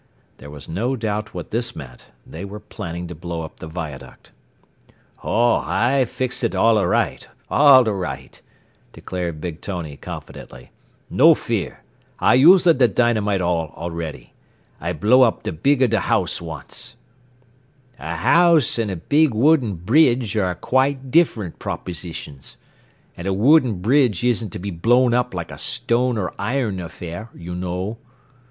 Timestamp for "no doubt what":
0.67-1.51